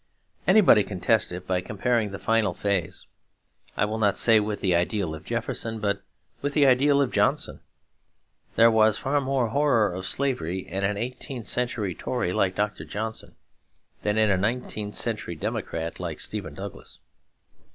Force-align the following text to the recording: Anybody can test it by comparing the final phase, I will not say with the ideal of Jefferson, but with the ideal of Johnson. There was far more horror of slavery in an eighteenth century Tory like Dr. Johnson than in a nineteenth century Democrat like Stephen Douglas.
Anybody 0.47 0.83
can 0.83 0.99
test 0.99 1.31
it 1.31 1.45
by 1.45 1.61
comparing 1.61 2.09
the 2.09 2.17
final 2.17 2.55
phase, 2.55 3.05
I 3.77 3.85
will 3.85 3.99
not 3.99 4.17
say 4.17 4.39
with 4.39 4.59
the 4.59 4.73
ideal 4.73 5.13
of 5.13 5.23
Jefferson, 5.23 5.79
but 5.79 6.01
with 6.41 6.53
the 6.55 6.65
ideal 6.65 7.03
of 7.03 7.11
Johnson. 7.11 7.59
There 8.55 8.71
was 8.71 8.97
far 8.97 9.21
more 9.21 9.49
horror 9.49 9.93
of 9.93 10.07
slavery 10.07 10.67
in 10.67 10.83
an 10.83 10.97
eighteenth 10.97 11.45
century 11.45 11.93
Tory 11.93 12.33
like 12.33 12.55
Dr. 12.55 12.83
Johnson 12.83 13.35
than 14.01 14.17
in 14.17 14.31
a 14.31 14.37
nineteenth 14.37 14.95
century 14.95 15.35
Democrat 15.35 15.99
like 15.99 16.19
Stephen 16.19 16.55
Douglas. 16.55 16.97